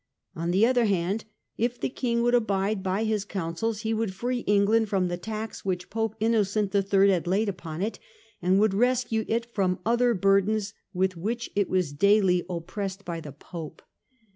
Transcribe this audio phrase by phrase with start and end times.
[0.35, 1.25] On the other hand,
[1.59, 5.63] if the King would abide by his counsels, he would free England from the tax
[5.63, 7.99] which Pope Innocent the Third had laid upon it
[8.41, 8.59] and.
[8.59, 13.83] would rescue it from other burdens with which it was daily oppressed by the Pope.